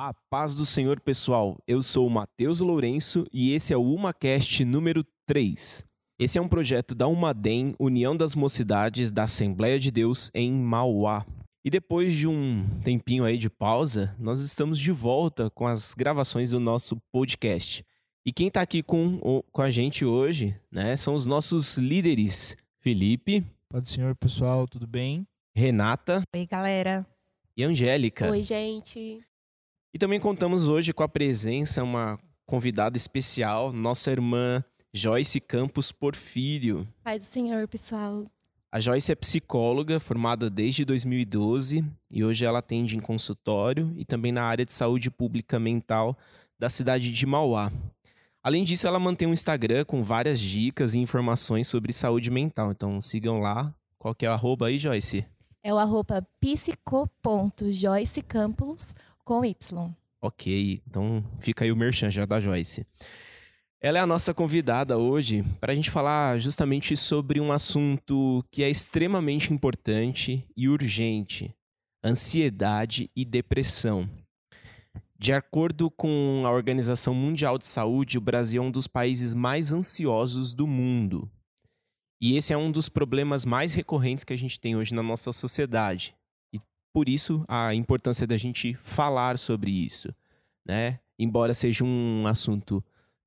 [0.00, 1.58] A paz do Senhor, pessoal.
[1.66, 5.84] Eu sou o Matheus Lourenço e esse é o UmaCast número 3.
[6.20, 11.26] Esse é um projeto da Umadem, União das Mocidades da Assembleia de Deus em Mauá.
[11.64, 16.52] E depois de um tempinho aí de pausa, nós estamos de volta com as gravações
[16.52, 17.84] do nosso podcast.
[18.24, 23.44] E quem está aqui com, com a gente hoje, né, são os nossos líderes, Felipe.
[23.68, 25.26] Pode senhor, pessoal, tudo bem?
[25.56, 26.22] Renata.
[26.32, 27.04] Oi, galera.
[27.56, 28.30] E Angélica.
[28.30, 29.26] Oi, gente.
[29.92, 36.86] E também contamos hoje com a presença, uma convidada especial, nossa irmã Joyce Campos Porfírio.
[37.02, 38.26] Paz do Senhor, pessoal.
[38.70, 44.30] A Joyce é psicóloga, formada desde 2012 e hoje ela atende em consultório e também
[44.30, 46.14] na área de saúde pública mental
[46.58, 47.72] da cidade de Mauá.
[48.42, 52.70] Além disso, ela mantém um Instagram com várias dicas e informações sobre saúde mental.
[52.70, 53.74] Então sigam lá.
[53.98, 55.24] Qual que é o arroba aí, Joyce?
[55.62, 58.94] É o arroba psico.joycecampos
[59.28, 59.94] com Y.
[60.22, 62.86] Ok, então fica aí o merchan já da Joyce.
[63.78, 68.62] Ela é a nossa convidada hoje para a gente falar justamente sobre um assunto que
[68.62, 71.54] é extremamente importante e urgente:
[72.02, 74.08] ansiedade e depressão.
[75.18, 79.74] De acordo com a Organização Mundial de Saúde, o Brasil é um dos países mais
[79.74, 81.30] ansiosos do mundo.
[82.18, 85.32] E esse é um dos problemas mais recorrentes que a gente tem hoje na nossa
[85.32, 86.17] sociedade.
[86.92, 90.14] Por isso a importância da gente falar sobre isso,
[90.66, 90.98] né?
[91.18, 92.82] Embora seja um assunto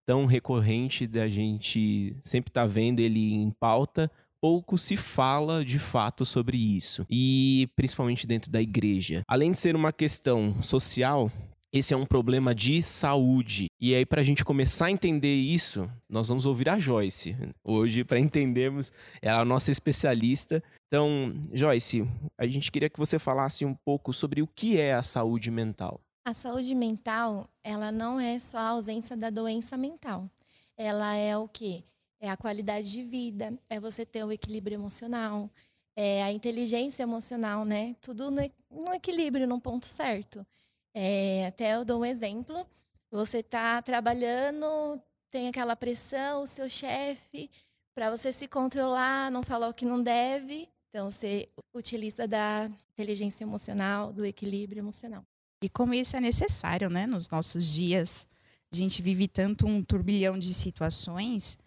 [0.06, 4.09] tão recorrente da gente sempre estar tá vendo ele em pauta,
[4.42, 7.06] pouco se fala de fato sobre isso.
[7.09, 9.23] E principalmente dentro da igreja.
[9.28, 11.31] Além de ser uma questão social,
[11.73, 13.67] esse é um problema de saúde.
[13.80, 18.03] E aí, para a gente começar a entender isso, nós vamos ouvir a Joyce hoje,
[18.03, 18.91] para entendermos,
[19.22, 20.61] ela é a nossa especialista.
[20.88, 22.05] Então, Joyce,
[22.38, 26.02] a gente queria que você falasse um pouco sobre o que é a saúde mental.
[26.25, 30.29] A saúde mental, ela não é só a ausência da doença mental.
[30.78, 31.84] Ela é o quê?
[32.19, 35.50] É a qualidade de vida, é você ter o equilíbrio emocional,
[35.96, 37.96] é a inteligência emocional, né?
[38.01, 40.46] Tudo no, no equilíbrio, num ponto certo.
[40.94, 42.66] É, até eu dou um exemplo.
[43.12, 47.50] Você está trabalhando, tem aquela pressão, o seu chefe,
[47.94, 50.69] para você se controlar, não falar o que não deve.
[50.90, 55.24] Então, você utiliza da inteligência emocional, do equilíbrio emocional.
[55.63, 58.28] E como isso é necessário, né, nos nossos dias.
[58.72, 61.58] A gente vive tanto um turbilhão de situações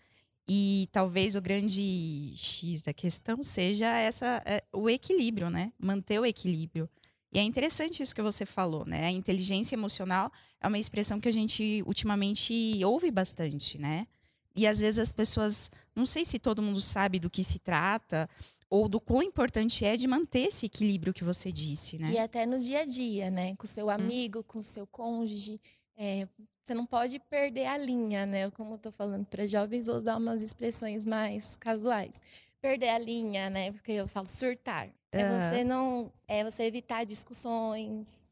[0.48, 5.72] e talvez o grande X da questão seja essa, é, o equilíbrio, né?
[5.78, 6.88] Manter o equilíbrio.
[7.34, 9.06] E é interessante isso que você falou, né?
[9.06, 10.30] A inteligência emocional
[10.60, 14.06] é uma expressão que a gente ultimamente ouve bastante, né?
[14.54, 18.30] E às vezes as pessoas, não sei se todo mundo sabe do que se trata
[18.70, 22.12] ou do quão importante é de manter esse equilíbrio que você disse, né?
[22.12, 23.56] E até no dia a dia, né?
[23.56, 23.90] Com seu hum.
[23.90, 24.44] amigo, hum.
[24.46, 25.60] com seu cônjuge,
[25.96, 26.28] é,
[26.64, 28.48] você não pode perder a linha, né?
[28.52, 32.22] Como eu tô falando para jovens, vou usar umas expressões mais casuais.
[32.62, 33.72] Perder a linha, né?
[33.72, 34.88] Porque eu falo surtar.
[35.14, 36.12] É você não.
[36.26, 38.30] É você evitar discussões.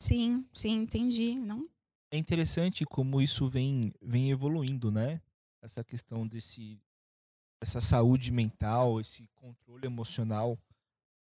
[0.00, 1.34] Sim, sim, entendi.
[1.34, 1.68] Não?
[2.10, 5.20] É interessante como isso vem, vem evoluindo, né?
[5.62, 6.80] Essa questão desse
[7.60, 10.58] essa saúde mental, esse controle emocional,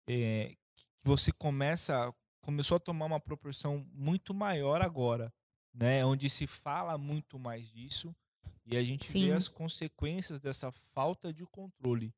[0.09, 2.13] é, que você começa
[2.43, 5.33] começou a tomar uma proporção muito maior agora,
[5.73, 6.05] né?
[6.05, 8.15] Onde se fala muito mais disso
[8.67, 9.27] e a gente Sim.
[9.27, 12.13] vê as consequências dessa falta de controle,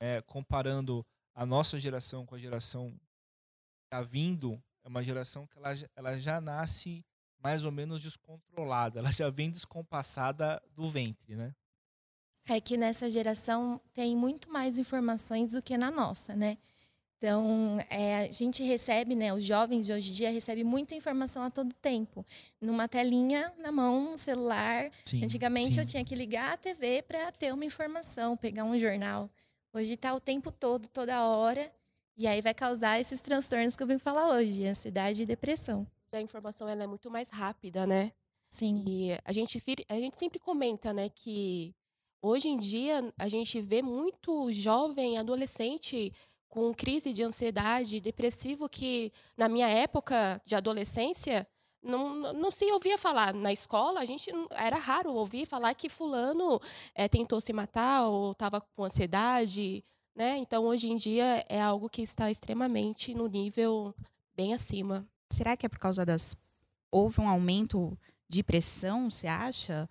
[0.00, 1.04] é, comparando
[1.38, 6.18] a nossa geração com a geração que está vindo, é uma geração que ela, ela
[6.18, 7.04] já nasce
[7.40, 11.54] mais ou menos descontrolada, ela já vem descompassada do ventre, né?
[12.48, 16.58] É que nessa geração tem muito mais informações do que na nossa, né?
[17.18, 21.44] Então, é, a gente recebe, né, os jovens de hoje em dia recebem muita informação
[21.44, 22.26] a todo tempo.
[22.60, 24.90] Numa telinha na mão, um celular.
[25.04, 25.80] Sim, Antigamente sim.
[25.80, 29.30] eu tinha que ligar a TV para ter uma informação, pegar um jornal.
[29.72, 31.70] Hoje está o tempo todo, toda hora,
[32.16, 35.86] e aí vai causar esses transtornos que eu vim falar hoje, ansiedade e depressão.
[36.10, 38.12] A informação ela é muito mais rápida, né?
[38.48, 38.82] Sim.
[38.86, 41.74] E a gente, a gente sempre comenta, né, que
[42.22, 46.12] hoje em dia a gente vê muito jovem, adolescente
[46.48, 51.46] com crise de ansiedade, depressivo, que na minha época de adolescência
[51.82, 56.60] não, não se ouvia falar na escola, a gente era raro ouvir falar que fulano
[56.94, 59.84] é, tentou se matar ou estava com ansiedade,
[60.14, 60.36] né?
[60.38, 63.94] Então hoje em dia é algo que está extremamente no nível
[64.36, 65.06] bem acima.
[65.30, 66.36] Será que é por causa das
[66.90, 67.96] houve um aumento
[68.28, 69.88] de pressão, você acha?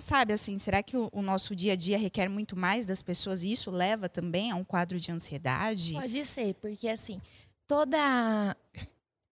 [0.00, 3.42] Sabe assim, será que o, o, nosso dia a dia requer muito mais das pessoas
[3.42, 5.94] e isso leva também a um quadro de ansiedade?
[5.94, 7.20] Pode ser, porque assim,
[7.66, 8.56] toda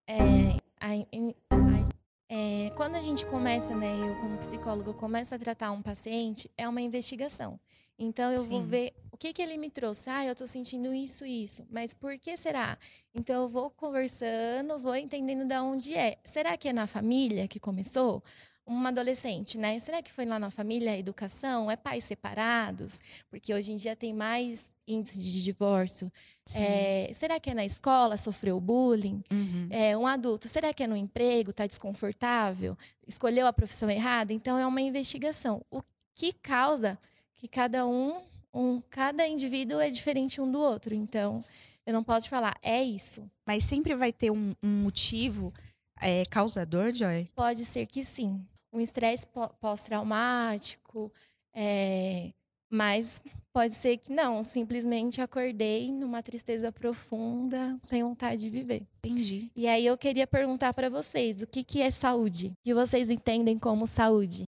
[0.08, 1.96] é, a, a
[2.28, 6.69] É, quando a gente começa, né, eu como psicólogo começo a tratar um paciente, é
[6.69, 7.58] uma investigação.
[7.99, 8.67] Então eu vou Sim.
[8.67, 10.11] ver o que que ele me trouxe.
[10.11, 11.64] Ah, eu tô sentindo isso, isso.
[11.70, 12.76] Mas por que será?
[13.14, 16.19] Então eu vou conversando, vou entendendo de onde é.
[16.25, 18.22] Será que é na família que começou?
[18.67, 19.79] Uma adolescente, né?
[19.81, 21.70] Será que foi lá na família a educação?
[21.70, 23.00] É pais separados?
[23.31, 26.10] Porque hoje em dia tem mais índice de divórcio.
[26.54, 28.16] É, será que é na escola?
[28.16, 29.22] Sofreu bullying?
[29.30, 29.66] Uhum.
[29.70, 31.50] É, um adulto, será que é no emprego?
[31.50, 32.76] Está desconfortável?
[33.06, 34.32] Escolheu a profissão errada?
[34.32, 35.64] Então é uma investigação.
[35.70, 35.82] O
[36.14, 36.98] que causa
[37.34, 38.22] que cada um,
[38.54, 40.94] um, cada indivíduo é diferente um do outro.
[40.94, 41.42] Então
[41.84, 43.28] eu não posso te falar, é isso.
[43.46, 45.52] Mas sempre vai ter um, um motivo
[46.00, 47.28] é, causador, Joy?
[47.34, 48.44] Pode ser que sim.
[48.72, 51.12] Um estresse pó- pós-traumático,
[51.54, 52.30] é,
[52.70, 53.22] mas
[53.56, 54.43] pode ser que não.
[54.43, 58.87] Simplesmente acordei numa tristeza profunda, sem vontade de viver.
[58.99, 59.50] Entendi.
[59.56, 62.49] E aí eu queria perguntar para vocês, o que, que é saúde?
[62.49, 64.44] O que vocês entendem como saúde?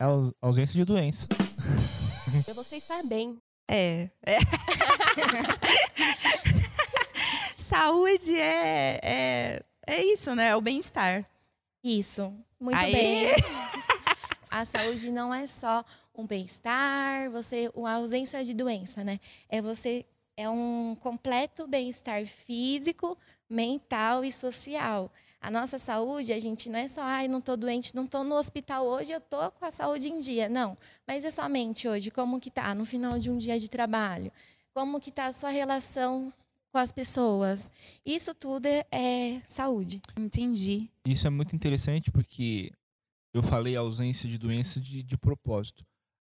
[0.00, 1.26] É a aus- ausência de doença.
[2.44, 3.36] Pra você estar bem.
[3.68, 4.10] É.
[4.24, 4.38] é.
[7.56, 10.50] Saúde é, é, é isso, né?
[10.50, 11.28] É o bem-estar.
[11.82, 12.92] Isso, muito Aê!
[12.92, 13.26] bem.
[14.50, 15.84] A saúde não é só
[16.16, 19.20] um bem-estar, você, a ausência de doença, né?
[19.48, 20.04] É você
[20.36, 23.16] é um completo bem-estar físico,
[23.48, 25.10] mental e social.
[25.40, 28.34] A nossa saúde, a gente não é só, ai, não tô doente, não tô no
[28.34, 30.48] hospital hoje, eu tô com a saúde em dia.
[30.48, 30.76] Não,
[31.06, 34.32] mas é somente hoje, como que tá no final de um dia de trabalho?
[34.74, 36.32] Como que tá a sua relação
[36.70, 37.70] com as pessoas?
[38.04, 40.02] Isso tudo é, é saúde.
[40.18, 40.90] Entendi.
[41.06, 42.72] Isso é muito interessante porque
[43.32, 45.86] eu falei ausência de doença de, de propósito.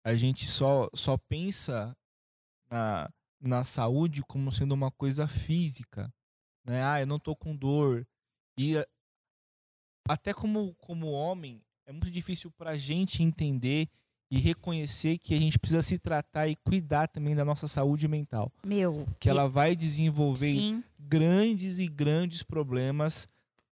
[0.05, 1.95] A gente só, só pensa
[2.69, 3.09] na,
[3.41, 6.13] na saúde como sendo uma coisa física.
[6.63, 6.83] Né?
[6.83, 8.05] Ah, eu não tô com dor.
[8.57, 8.85] E a-
[10.07, 13.89] até como, como homem, é muito difícil pra gente entender
[14.29, 18.51] e reconhecer que a gente precisa se tratar e cuidar também da nossa saúde mental.
[18.63, 19.07] Meu.
[19.19, 20.83] Que ela vai desenvolver Sim.
[20.99, 23.27] grandes e grandes problemas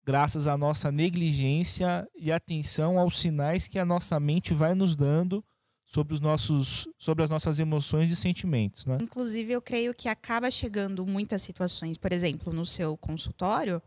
[0.04, 5.44] graças à nossa negligência e atenção aos sinais que a nossa mente vai nos dando
[5.90, 8.98] sobre os nossos sobre as nossas emoções e sentimentos, né?
[9.00, 13.80] Inclusive, eu creio que acaba chegando muitas situações, por exemplo, no seu consultório,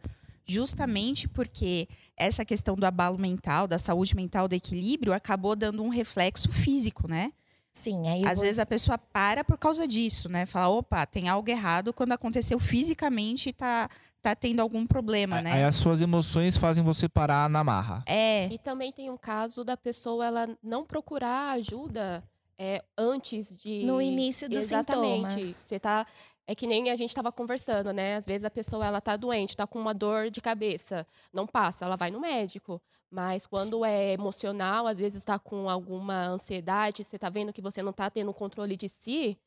[0.45, 1.87] justamente porque
[2.17, 7.07] essa questão do abalo mental, da saúde mental, do equilíbrio, acabou dando um reflexo físico,
[7.07, 7.31] né?
[7.71, 10.45] Sim, aí Às você- vezes a pessoa para por causa disso, né?
[10.47, 13.87] Fala, opa, tem algo errado quando aconteceu fisicamente e tá,
[14.21, 15.65] tá tendo algum problema, Aí né?
[15.65, 18.03] as suas emoções fazem você parar na marra.
[18.07, 22.23] É, E também tem um caso da pessoa ela não procurar ajuda
[22.57, 23.83] é, antes de.
[23.83, 25.31] no início dos Exatamente.
[25.31, 25.55] sintomas.
[25.55, 26.05] Você tá.
[26.45, 28.17] É que nem a gente estava conversando, né?
[28.17, 31.85] Às vezes a pessoa ela tá doente, tá com uma dor de cabeça, não passa,
[31.85, 32.81] ela vai no médico.
[33.09, 37.81] Mas quando é emocional, às vezes está com alguma ansiedade, você tá vendo que você
[37.81, 39.37] não tá tendo controle de si,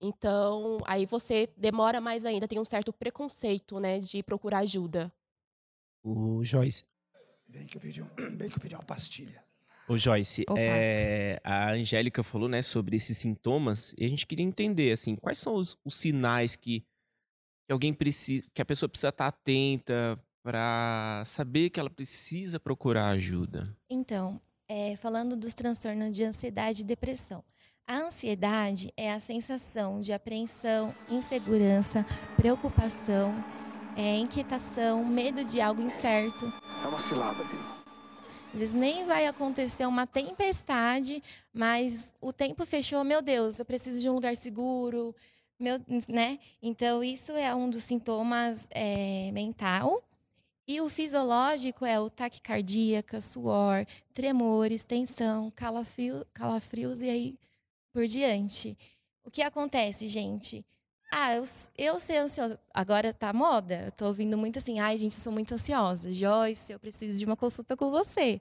[0.00, 5.12] então aí você demora mais ainda, tem um certo preconceito, né, de procurar ajuda.
[6.02, 6.84] O Joyce.
[7.46, 9.44] Bem que eu pedi, um, bem que eu pedi uma pastilha.
[9.88, 14.92] Ô Joyce, é, a Angélica falou, né, sobre esses sintomas e a gente queria entender,
[14.92, 16.80] assim, quais são os, os sinais que,
[17.66, 23.08] que alguém precisa, que a pessoa precisa estar atenta para saber que ela precisa procurar
[23.08, 23.76] ajuda.
[23.90, 27.44] Então, é, falando dos transtornos de ansiedade e depressão.
[27.90, 32.06] A ansiedade é a sensação de apreensão, insegurança,
[32.36, 33.34] preocupação,
[33.96, 36.52] é, inquietação, medo de algo incerto.
[36.84, 37.58] É uma cilada, viu?
[38.54, 41.20] Às vezes nem vai acontecer uma tempestade,
[41.52, 45.12] mas o tempo fechou, meu Deus, eu preciso de um lugar seguro,
[45.58, 46.38] meu, né?
[46.62, 50.00] Então, isso é um dos sintomas é, mental.
[50.64, 57.49] E o fisiológico é o taquicardíaca, suor, tremores, tensão, calafrio, calafrios e aí
[57.92, 58.76] por diante.
[59.24, 60.64] O que acontece, gente?
[61.12, 61.42] Ah, eu,
[61.76, 62.58] eu ser ansiosa.
[62.72, 63.82] Agora tá moda.
[63.86, 66.12] Eu tô ouvindo muito assim, ai, gente, eu sou muito ansiosa.
[66.12, 68.40] Joyce, eu preciso de uma consulta com você.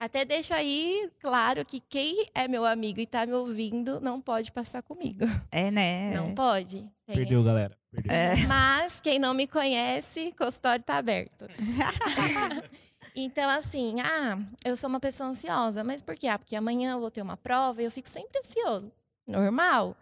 [0.00, 4.52] Até deixo aí claro que quem é meu amigo e tá me ouvindo não pode
[4.52, 5.24] passar comigo.
[5.50, 6.12] é, né?
[6.14, 6.88] Não pode.
[7.06, 7.76] Tem- Perdeu, galera.
[7.90, 8.12] Perdeu.
[8.12, 8.36] É.
[8.46, 11.46] Mas quem não me conhece, consultório tá aberto.
[13.20, 15.82] então, assim, ah, eu sou uma pessoa ansiosa.
[15.82, 16.28] Mas por quê?
[16.28, 18.92] Ah, porque amanhã eu vou ter uma prova e eu fico sempre ansioso.
[19.26, 19.96] Normal.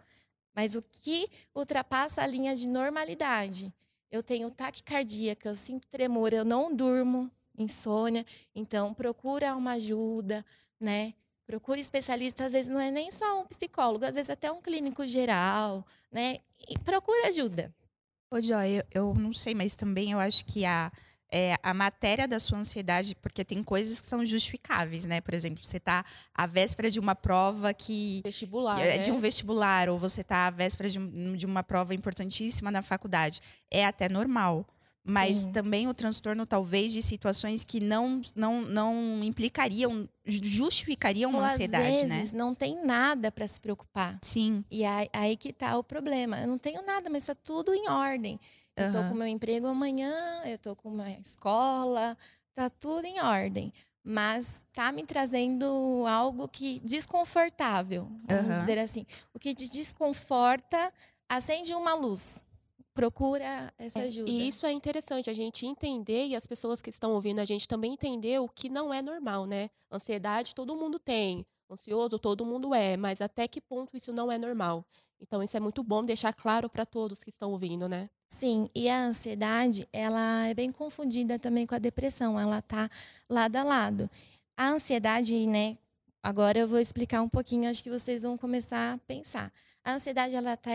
[0.55, 3.73] Mas o que ultrapassa a linha de normalidade?
[4.11, 8.25] Eu tenho taquicardíaca, eu sinto tremor, eu não durmo, insônia.
[8.55, 10.45] Então, procura uma ajuda,
[10.79, 11.13] né?
[11.45, 15.07] Procure especialista, às vezes não é nem só um psicólogo, às vezes até um clínico
[15.07, 16.39] geral, né?
[16.69, 17.73] E procura ajuda.
[18.29, 20.91] Ô, Joy, eu, eu não sei, mas também eu acho que a,
[21.31, 25.19] é, a matéria da sua ansiedade, porque tem coisas que são justificáveis, né?
[25.21, 28.97] Por exemplo, você está à véspera de uma prova que, Vestibular, que é né?
[28.99, 32.81] de um vestibular, ou você está à véspera de, um- de uma prova importantíssima na
[32.81, 33.41] faculdade.
[33.69, 34.65] É até normal.
[35.09, 35.51] Mas Sim.
[35.53, 41.99] também o transtorno, talvez, de situações que não, não, não implicariam, justificariam uma Ou, ansiedade,
[42.01, 42.17] às né?
[42.17, 44.17] vezes não tem nada para se preocupar.
[44.21, 44.65] Sim.
[44.69, 46.41] E aí, aí que tá o problema.
[46.41, 48.39] Eu não tenho nada, mas tá tudo em ordem.
[48.77, 52.17] Eu tô com meu emprego amanhã, eu tô com uma escola,
[52.55, 53.73] tá tudo em ordem.
[54.03, 58.59] Mas tá me trazendo algo que desconfortável, vamos Aham.
[58.59, 59.05] dizer assim.
[59.33, 60.93] O que te desconforta,
[61.27, 62.41] acende uma luz.
[62.93, 64.29] Procura essa É, ajuda.
[64.31, 67.67] E isso é interessante, a gente entender e as pessoas que estão ouvindo a gente
[67.67, 69.69] também entender o que não é normal, né?
[69.91, 74.37] Ansiedade todo mundo tem, ansioso todo mundo é, mas até que ponto isso não é
[74.37, 74.85] normal?
[75.19, 78.09] Então isso é muito bom deixar claro para todos que estão ouvindo, né?
[78.29, 82.89] Sim, e a ansiedade, ela é bem confundida também com a depressão, ela tá
[83.29, 84.09] lado a lado.
[84.55, 85.77] A ansiedade, né,
[86.21, 89.51] agora eu vou explicar um pouquinho, acho que vocês vão começar a pensar.
[89.83, 90.71] A ansiedade, ela está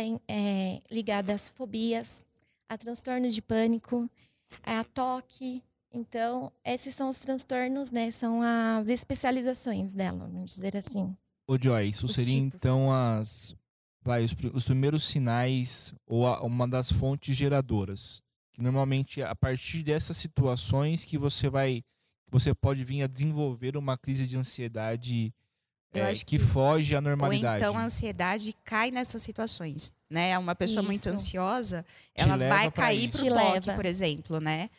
[0.91, 2.25] ligada às fobias,
[2.69, 4.09] a transtornos de pânico,
[4.63, 5.63] a toque.
[5.93, 11.15] Então, esses são os transtornos, né, são as especializações dela, vamos dizer assim.
[11.47, 12.55] Ô, Joy, isso Os seria tipos.
[12.65, 13.55] então as.
[14.05, 18.21] Vai, os, os primeiros sinais ou a- uma das fontes geradoras.
[18.53, 21.83] Que normalmente é a partir dessas situações que você vai.
[22.31, 25.33] Você pode vir a desenvolver uma crise de ansiedade
[25.95, 27.63] é, que, que- foge à Ou normalidade.
[27.63, 30.37] então a ansiedade cai nessas situações, né?
[30.39, 31.11] Uma pessoa muito Isso.
[31.11, 33.75] ansiosa, Te ela vai cair pro Te toque, leva.
[33.75, 34.71] por exemplo, né?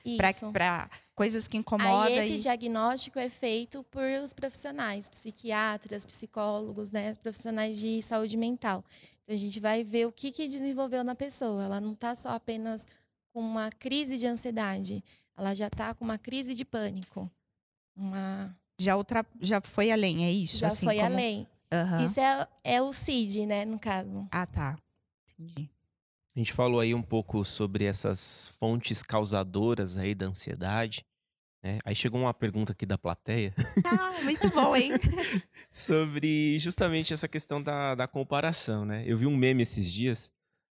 [0.51, 2.01] Para coisas que incomodam.
[2.05, 2.39] Aí esse e...
[2.39, 8.83] diagnóstico é feito por os profissionais, psiquiatras, psicólogos, né, profissionais de saúde mental.
[9.23, 11.63] Então a gente vai ver o que, que desenvolveu na pessoa.
[11.63, 12.85] Ela não está só apenas
[13.33, 15.03] com uma crise de ansiedade,
[15.35, 17.29] ela já está com uma crise de pânico.
[17.95, 18.55] Uma...
[18.79, 19.25] Já, outra...
[19.41, 20.57] já foi além, é isso?
[20.57, 21.07] Já assim, foi como...
[21.07, 21.47] além.
[21.71, 22.05] Aham.
[22.05, 24.27] Isso é, é o CID, né, no caso.
[24.31, 24.77] Ah, tá.
[25.39, 25.69] Entendi.
[26.35, 31.03] A gente falou aí um pouco sobre essas fontes causadoras aí da ansiedade.
[31.63, 31.79] Né?
[31.85, 33.53] Aí chegou uma pergunta aqui da plateia
[33.85, 34.91] Ah, muito bom, hein?
[35.71, 39.03] sobre justamente essa questão da, da comparação, né?
[39.05, 40.31] Eu vi um meme esses dias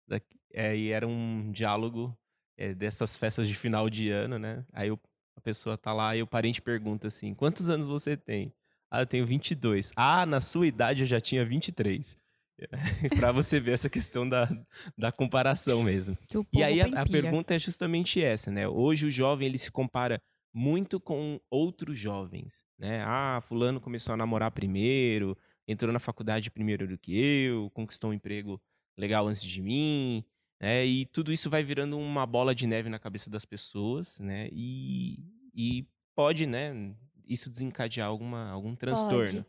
[0.07, 0.21] da-
[0.53, 2.17] é, e era um diálogo
[2.57, 4.65] é, dessas festas de final de ano, né?
[4.73, 4.99] Aí o-
[5.37, 8.53] a pessoa tá lá e o parente pergunta assim: quantos anos você tem?
[8.91, 9.93] Ah, eu tenho 22.
[9.95, 12.17] Ah, na sua idade eu já tinha 23.
[13.17, 14.49] Pra você ver essa questão da,
[14.97, 16.19] da comparação mesmo.
[16.53, 18.67] E aí a, a pergunta é justamente essa, né?
[18.67, 20.21] Hoje o jovem ele se compara
[20.53, 23.03] muito com outros jovens, né?
[23.05, 25.37] Ah, fulano começou a namorar primeiro,
[25.67, 28.61] entrou na faculdade primeiro do que eu, conquistou um emprego
[28.97, 30.25] legal antes de mim,
[30.61, 30.85] né?
[30.85, 34.49] E tudo isso vai virando uma bola de neve na cabeça das pessoas, né?
[34.53, 35.25] E,
[35.55, 36.95] e pode, né?
[37.27, 39.45] Isso desencadear alguma, algum transtorno.
[39.45, 39.47] Pode.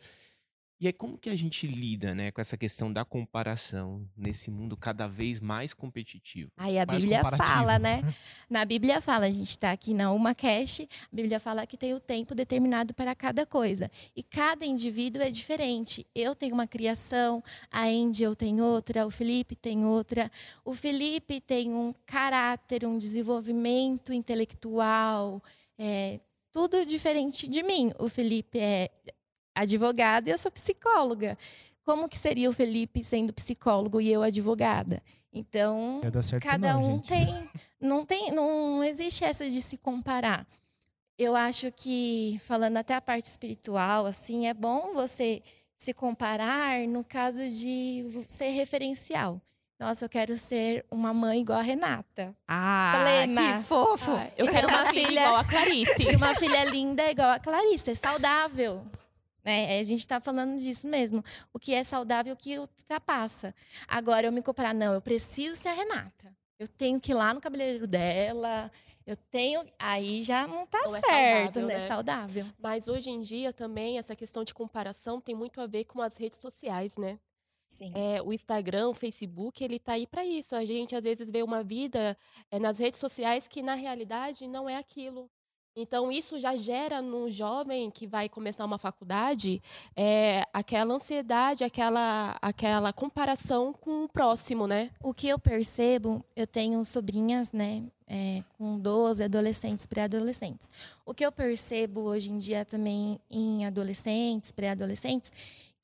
[0.81, 4.77] E aí, como que a gente lida, né, com essa questão da comparação nesse mundo
[4.77, 6.49] cada vez mais competitivo?
[6.55, 8.01] Aí a Mais Bíblia fala, né?
[8.49, 11.93] Na Bíblia fala, a gente está aqui na Uma Cash, a Bíblia fala que tem
[11.93, 13.91] o tempo determinado para cada coisa.
[14.15, 16.07] E cada indivíduo é diferente.
[16.15, 20.31] Eu tenho uma criação, a Angel tem outra, o Felipe tem outra.
[20.63, 25.43] O Felipe tem um caráter, um desenvolvimento intelectual,
[25.77, 26.21] é,
[26.53, 27.91] tudo diferente de mim.
[27.99, 28.89] O Felipe é
[29.55, 31.37] advogado e eu sou psicóloga.
[31.83, 35.01] Como que seria o Felipe sendo psicólogo e eu advogada?
[35.33, 36.01] Então,
[36.41, 37.07] cada não, um gente.
[37.09, 40.47] tem não tem não existe essa de se comparar
[41.17, 45.43] eu acho que falando até a parte espiritual assim é bom você
[45.77, 49.39] se comparar no caso de ser referencial
[49.79, 53.57] nossa eu quero ser uma mãe igual a Renata Ah, Plena.
[53.59, 54.11] que fofo.
[54.11, 56.03] Ah, eu quero uma filha igual a Clarice.
[56.11, 58.83] e uma filha linda igual a Clarice, é saudável.
[59.43, 59.79] Né?
[59.79, 61.23] A gente está falando disso mesmo.
[61.53, 63.53] O que é saudável, o que ultrapassa.
[63.87, 66.35] Agora, eu me comparar, não, eu preciso ser a Renata.
[66.57, 68.69] Eu tenho que ir lá no cabeleireiro dela.
[69.05, 69.65] Eu tenho.
[69.79, 71.77] Aí já não tá Não é certo, saudável, né?
[71.79, 71.87] né?
[71.87, 72.45] Saudável.
[72.59, 76.15] Mas hoje em dia também essa questão de comparação tem muito a ver com as
[76.15, 77.17] redes sociais, né?
[77.69, 77.93] Sim.
[77.95, 80.55] É, o Instagram, o Facebook, ele tá aí para isso.
[80.55, 82.17] A gente às vezes vê uma vida
[82.51, 85.29] é, nas redes sociais que na realidade não é aquilo.
[85.75, 89.61] Então isso já gera no jovem que vai começar uma faculdade
[89.95, 94.91] é, aquela ansiedade, aquela aquela comparação com o próximo, né?
[95.01, 100.69] O que eu percebo, eu tenho sobrinhas, né, é, com 12 adolescentes, pré-adolescentes.
[101.05, 105.31] O que eu percebo hoje em dia também em adolescentes, pré-adolescentes,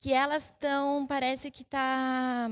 [0.00, 2.50] que elas estão, parece que tá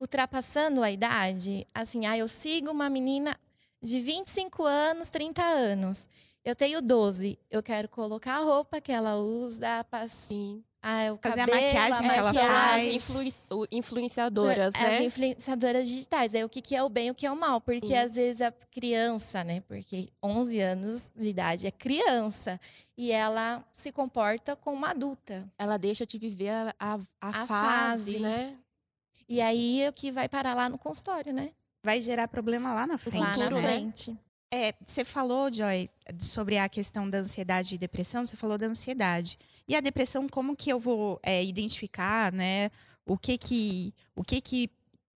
[0.00, 1.66] ultrapassando a idade.
[1.74, 3.38] Assim, ah, eu sigo uma menina,
[3.82, 6.06] de 25 anos, 30 anos.
[6.44, 7.38] Eu tenho 12.
[7.50, 10.64] Eu quero colocar a roupa que ela usa, Sim.
[10.82, 13.10] ah, o Fazer a cabelo, maquiagem que ela faz.
[13.10, 15.04] as influenciadoras, as né?
[15.04, 16.34] influenciadoras digitais.
[16.34, 17.60] É o que, que é o bem e o que é o mal.
[17.60, 17.96] Porque Sim.
[17.96, 19.60] às vezes a criança, né?
[19.60, 22.58] Porque 11 anos de idade é criança.
[22.96, 25.46] E ela se comporta como uma adulta.
[25.58, 28.18] Ela deixa de viver a, a, a A fase, fase.
[28.18, 28.56] né?
[29.28, 31.52] E aí é o que vai parar lá no consultório, né?
[31.84, 33.60] Vai gerar problema lá na frente, lá na né?
[33.60, 33.68] né?
[33.68, 34.18] frente.
[34.52, 35.88] É, você falou, Joy,
[36.18, 39.38] sobre a questão da ansiedade e depressão, você falou da ansiedade.
[39.68, 42.70] E a depressão, como que eu vou é, identificar, né?
[43.06, 44.70] O que que, o que que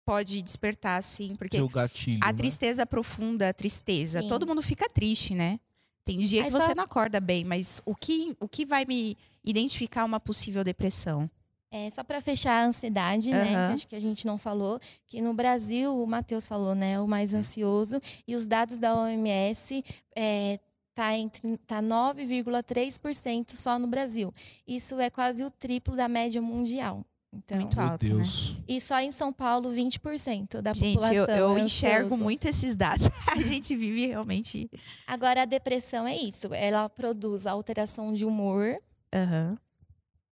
[0.05, 1.35] pode despertar, assim?
[1.35, 2.19] Porque gatilho.
[2.23, 2.33] a né?
[2.33, 4.27] tristeza profunda, a tristeza, Sim.
[4.29, 5.59] todo mundo fica triste, né?
[6.05, 8.85] Tem dia Aí que você só- não acorda bem, mas o que, o que vai
[8.85, 11.29] me identificar uma possível depressão?
[11.75, 13.53] É, só para fechar a ansiedade, né?
[13.53, 13.67] Aham.
[13.67, 14.79] que Acho que a gente não falou.
[15.07, 17.01] Que no Brasil, o Matheus falou, né?
[17.01, 17.99] O mais ansioso.
[18.25, 19.83] E os dados da OMS
[20.15, 20.57] é,
[20.93, 24.33] tá entre tá 9,3% só no Brasil.
[24.65, 27.05] Isso é quase o triplo da média mundial.
[27.33, 28.23] Então, Muito alto, né?
[28.65, 31.35] E só em São Paulo, 20% da Gente, população.
[31.35, 32.23] eu, eu é enxergo ansioso.
[32.23, 33.09] muito esses dados.
[33.27, 34.71] A gente vive realmente.
[35.05, 36.53] Agora, a depressão é isso.
[36.53, 38.77] Ela produz alteração de humor,
[39.13, 39.57] Aham.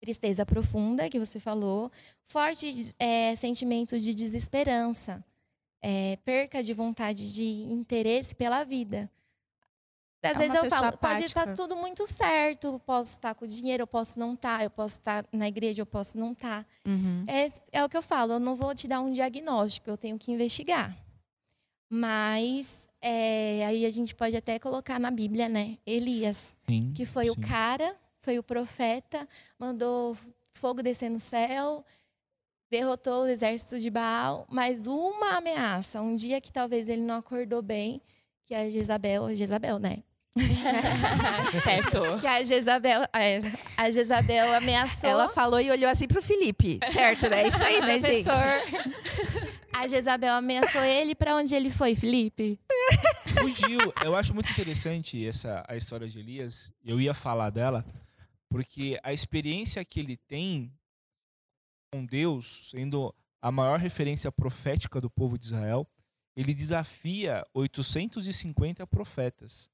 [0.06, 1.90] Tristeza profunda, que você falou,
[2.26, 5.24] forte é, sentimento de desesperança,
[5.80, 9.08] é, perca de vontade de interesse pela vida.
[10.20, 11.54] Às É vezes eu falo, pode estar apática.
[11.62, 15.46] tudo muito certo, posso estar com dinheiro, eu posso não estar, eu posso estar na
[15.48, 16.66] igreja, eu posso não estar.
[16.84, 17.24] Uhum.
[17.28, 20.18] É, é o que eu falo, eu não vou te dar um diagnóstico, eu tenho
[20.18, 20.96] que investigar.
[21.88, 25.78] Mas é, aí a gente pode até colocar na Bíblia, né?
[25.86, 27.40] Elias Sim, que foi o sim.
[27.40, 30.16] cara, foi o profeta, mandou
[30.52, 31.84] fogo descer no céu,
[32.70, 37.60] derrotou o exército de Baal, mas uma ameaça, um dia que talvez ele não acordou
[37.60, 38.00] bem,
[38.46, 39.98] que a Jezabel, Jezabel, né?
[41.62, 42.20] certo.
[42.20, 43.42] Que a Jezabel, é,
[43.76, 46.78] a Jezabel ameaçou Ela falou e olhou assim pro Felipe.
[46.90, 47.46] Certo, né?
[47.48, 48.28] Isso aí, né, gente?
[49.74, 52.58] A Jezabel ameaçou ele para onde ele foi, Felipe?
[53.40, 53.92] Fugiu.
[54.04, 56.70] Eu acho muito interessante essa a história de Elias.
[56.84, 57.84] Eu ia falar dela
[58.52, 60.70] porque a experiência que ele tem
[61.90, 65.88] com Deus, sendo a maior referência profética do povo de Israel,
[66.36, 69.70] ele desafia 850 profetas.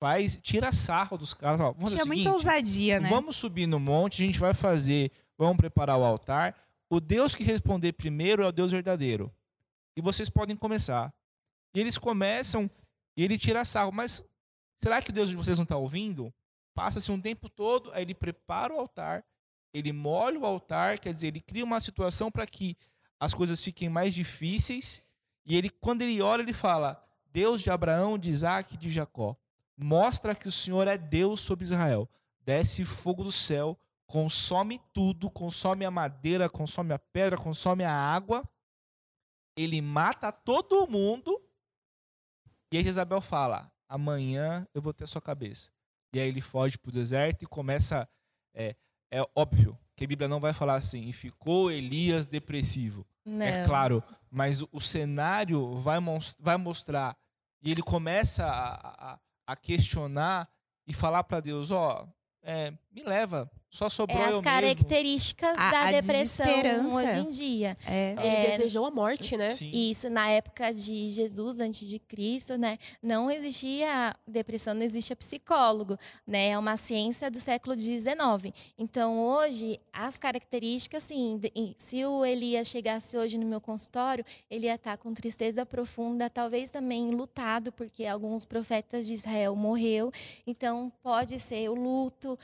[0.00, 1.60] Faz, tira sarro dos caras.
[1.60, 3.08] Ó, vamos fazer Tinha o muita seguinte, ousadia, né?
[3.08, 6.56] Vamos subir no monte, a gente vai fazer, vamos preparar o altar.
[6.90, 9.30] O Deus que responder primeiro é o Deus verdadeiro.
[9.96, 11.14] E vocês podem começar.
[11.74, 12.70] E eles começam
[13.16, 13.92] e ele tira sarro.
[13.92, 14.22] Mas
[14.78, 16.32] será que o Deus de vocês não está ouvindo?
[16.76, 19.24] Passa-se um tempo todo, aí ele prepara o altar,
[19.72, 22.76] ele molha o altar, quer dizer, ele cria uma situação para que
[23.18, 25.02] as coisas fiquem mais difíceis.
[25.46, 29.34] E ele, quando ele ora, ele fala: Deus de Abraão, de Isaac e de Jacó,
[29.74, 32.06] mostra que o Senhor é Deus sobre Israel.
[32.42, 38.46] Desce fogo do céu, consome tudo, consome a madeira, consome a pedra, consome a água.
[39.56, 41.42] Ele mata todo mundo.
[42.70, 45.74] E aí Jezabel fala: amanhã eu vou ter a sua cabeça.
[46.16, 48.08] E aí ele foge para o deserto e começa.
[48.54, 48.74] É,
[49.10, 53.06] é óbvio que a Bíblia não vai falar assim, e ficou Elias depressivo.
[53.22, 53.44] Não.
[53.44, 55.98] É claro, mas o, cenário vai,
[56.38, 57.14] vai mostrar.
[57.62, 60.48] E ele começa a, a, a questionar
[60.86, 62.08] e falar para Deus: Ó,
[62.42, 66.94] é, me leva, só sobrou É eu as características A- da a depressão desesperança.
[66.94, 67.76] hoje em dia.
[67.86, 68.14] É.
[68.18, 68.56] Ele É.
[68.56, 69.50] desejou a morte, né?
[69.50, 69.70] Sim.
[69.72, 72.78] Isso na época de Jesus, antes de Cristo, né?
[73.02, 76.48] Não existia depressão, não existia psicólogo, né?
[76.50, 78.52] É uma ciência do século XIX.
[78.78, 81.40] Então, hoje, as características, sim,
[81.76, 86.70] se o Elias chegasse hoje no meu consultório, ele ia estar com tristeza profunda, talvez
[86.70, 90.10] também lutado, porque alguns profetas de Israel morreu.
[90.46, 92.38] Então, pode ser o luto,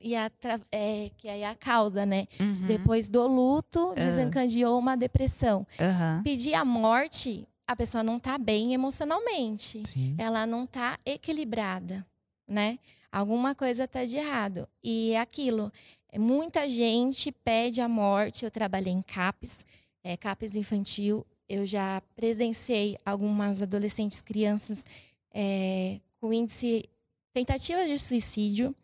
[0.00, 2.26] e a tra- é, que aí é a causa, né?
[2.40, 2.66] Uhum.
[2.66, 4.00] Depois do luto, Ah.
[4.00, 6.20] desencadeou uma depressão Aham.
[6.24, 9.82] pedir a morte, a pessoa não está bem emocionalmente.
[9.86, 10.16] Sim.
[10.18, 12.04] Ela não está equilibrada,
[12.48, 12.78] né?
[13.12, 14.68] Alguma coisa está de errado.
[14.82, 15.72] E é aquilo,
[16.10, 18.44] é, muita gente pede a morte.
[18.44, 19.64] Eu trabalhei em CAPES,
[20.02, 21.24] é, CAPES infantil.
[21.48, 24.84] Eu já presenciei algumas adolescentes, crianças
[25.32, 26.88] é, com índice
[27.32, 28.74] tentativa de suicídio.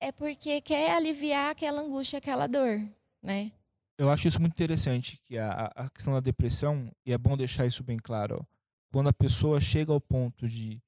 [0.00, 2.80] É porque quer aliviar aquela angústia, aquela dor,
[3.22, 3.52] né?
[3.98, 7.66] Eu acho isso muito interessante, que a, a- questão da depressão, e é bom deixar
[7.66, 8.44] isso bem claro, ó,
[8.90, 10.80] quando a pessoa chega ao ponto de,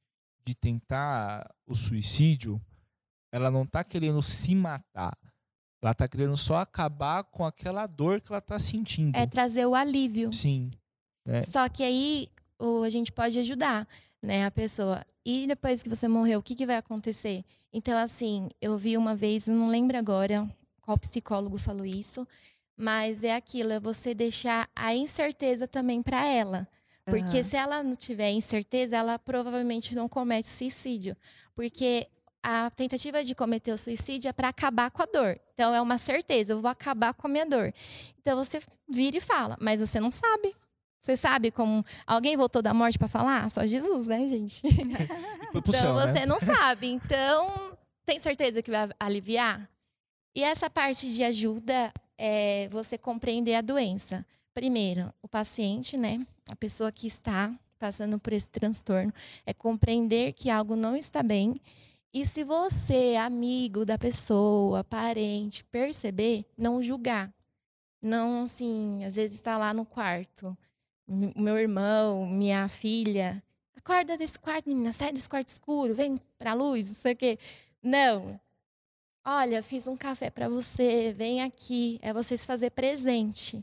[0.45, 2.61] de tentar o suicídio,
[3.31, 5.17] ela não está querendo se matar.
[5.83, 9.17] Ela está querendo só acabar com aquela dor que ela está sentindo.
[9.17, 10.33] É trazer o alívio.
[10.33, 10.71] Sim.
[11.27, 11.43] É.
[11.43, 13.87] Só que aí ou a gente pode ajudar,
[14.23, 15.05] né, a pessoa.
[15.25, 17.45] E depois que você morreu, o que, que vai acontecer?
[17.73, 20.49] Então, assim, eu vi uma vez, não lembro agora
[20.83, 22.27] qual psicólogo falou isso,
[22.77, 26.69] mas é aquilo, é você deixar a incerteza também para ela.
[27.05, 27.43] Porque Aham.
[27.43, 31.17] se ela não tiver incerteza, ela provavelmente não comete suicídio.
[31.55, 32.09] Porque
[32.43, 35.41] a tentativa de cometer o suicídio é para acabar com a dor.
[35.55, 37.73] Então é uma certeza, eu vou acabar com a minha dor.
[38.21, 40.55] Então você vira e fala, mas você não sabe.
[41.03, 43.51] Você sabe como alguém voltou da morte para falar?
[43.51, 44.63] Só Jesus, né, gente?
[45.51, 46.07] Foi pro então céu, né?
[46.07, 46.87] você não sabe.
[46.87, 49.69] Então, tem certeza que vai aliviar?
[50.35, 54.25] E essa parte de ajuda é você compreender a doença.
[54.55, 56.19] Primeiro, o paciente, né?
[56.49, 59.13] A pessoa que está passando por esse transtorno,
[59.45, 61.61] é compreender que algo não está bem.
[62.15, 67.35] E se você, amigo da pessoa, parente, perceber, não julgar.
[68.01, 70.57] Não, assim, às vezes está lá no quarto.
[71.37, 73.43] Meu irmão, minha filha,
[73.77, 77.39] acorda desse quarto, menina, sai desse quarto escuro, vem pra luz, não sei o quê.
[77.83, 78.41] Não.
[79.25, 81.99] Olha, fiz um café pra você, vem aqui.
[82.03, 83.63] É você se fazer presente.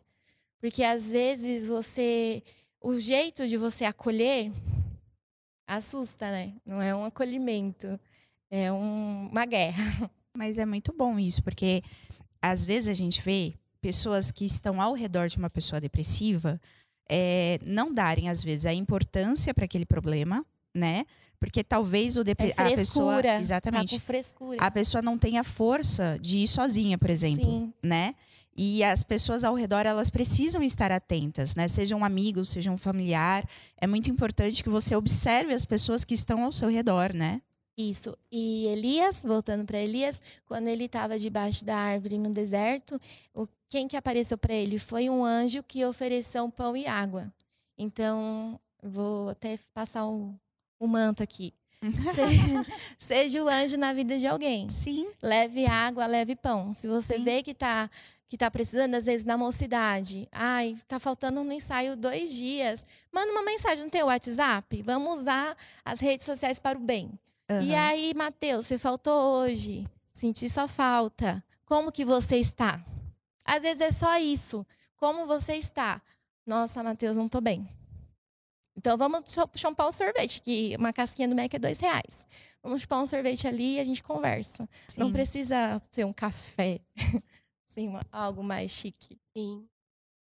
[0.61, 2.43] Porque às vezes você.
[2.81, 4.51] O jeito de você acolher
[5.67, 6.53] assusta, né?
[6.65, 7.99] Não é um acolhimento.
[8.49, 9.75] É um- uma guerra.
[10.35, 11.83] Mas é muito bom isso, porque
[12.41, 16.59] às vezes a gente vê pessoas que estão ao redor de uma pessoa depressiva
[17.09, 21.05] é, não darem, às vezes, a importância para aquele problema, né?
[21.39, 22.75] Porque talvez o depre- É a pessoa.
[23.15, 23.33] frescura.
[23.33, 23.95] Tá Exatamente.
[23.95, 24.57] com frescura.
[24.61, 27.45] A pessoa não tenha força de ir sozinha, por exemplo.
[27.45, 27.73] Sim.
[27.81, 28.13] né?
[28.57, 31.67] E as pessoas ao redor, elas precisam estar atentas, né?
[31.69, 33.47] Seja um amigo, seja um familiar.
[33.79, 37.41] É muito importante que você observe as pessoas que estão ao seu redor, né?
[37.81, 38.17] Isso.
[38.29, 42.99] E Elias, voltando para Elias, quando ele estava debaixo da árvore no deserto,
[43.33, 47.31] o, quem que apareceu para ele foi um anjo que ofereceu um pão e água.
[47.77, 50.35] Então, vou até passar o,
[50.77, 51.53] o manto aqui.
[51.79, 52.65] Se-
[52.99, 54.67] seja o anjo na vida de alguém.
[54.67, 55.09] Sim.
[55.23, 56.73] Leve água, leve pão.
[56.73, 57.23] Se você Sim.
[57.23, 57.89] vê que tá,
[58.27, 60.27] que tá precisando, às vezes, na mocidade.
[60.33, 62.85] Ai, tá faltando um ensaio dois dias.
[63.09, 64.81] Manda uma mensagem no teu WhatsApp.
[64.81, 67.09] Vamos usar as redes sociais para o bem.
[67.49, 67.87] E Aham.
[67.87, 69.87] aí, Matheus, você faltou hoje.
[70.11, 71.43] Senti sua falta.
[71.65, 72.83] Como que você está?
[73.43, 74.65] Às vezes é só isso.
[74.95, 76.01] Como você está?
[76.45, 77.67] Nossa, Matheus, não tô bem.
[78.75, 82.25] Então vamos chupar o sorvete, que uma casquinha do Mac é dois reais.
[82.61, 84.69] Vamos chupar um sorvete ali e a gente conversa.
[84.97, 85.13] Não Sim.
[85.13, 86.79] precisa ser um café.
[87.65, 89.17] Sim, algo mais chique.
[89.35, 89.67] Sim.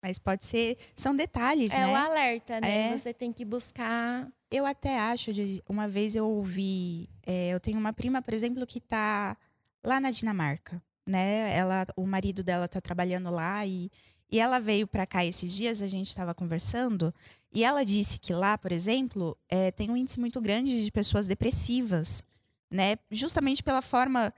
[0.02, 0.78] Mas pode ser.
[0.96, 1.88] São detalhes, É né?
[1.92, 2.94] o alerta, né?
[2.94, 2.98] É.
[2.98, 4.28] Você tem que buscar.
[4.50, 8.66] Eu até acho, de- uma vez eu ouvi, é, eu tenho uma prima, por exemplo,
[8.66, 9.36] que tá
[9.84, 11.54] lá na Dinamarca, né?
[11.56, 13.92] Ela, o marido dela tá trabalhando lá e,
[14.32, 17.14] e ela veio para cá esses dias, a gente estava conversando,
[17.54, 21.28] e ela disse que lá, por exemplo, é, tem um índice muito grande de pessoas
[21.28, 22.24] depressivas,
[22.72, 22.98] né?
[23.12, 24.32] Justamente pela forma é,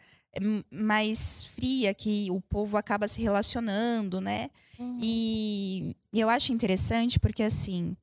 [0.72, 4.50] mais fria que o povo acaba se relacionando, né?
[5.02, 7.96] E, e eu acho interessante porque, assim,